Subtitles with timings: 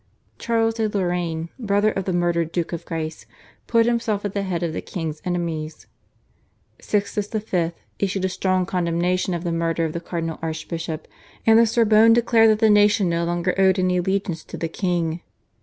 [0.39, 3.27] Charles de Lorraine, brother of the murdered Duke of Guise,
[3.67, 5.85] put himself at the head of the king's enemies.
[6.81, 7.71] Sixtus V.
[7.99, 11.07] issued a strong condemnation of the murder of the cardinal archbishop,
[11.45, 15.21] and the Sorbonne declared that the nation no longer owed any allegiance to the king.